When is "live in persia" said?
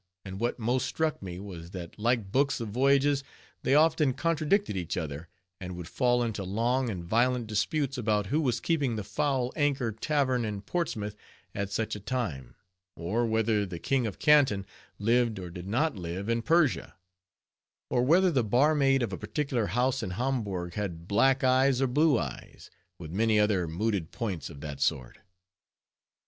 15.95-16.95